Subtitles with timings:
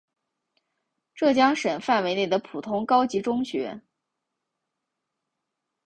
[1.13, 3.79] 浙江省范围内的普通高级中学。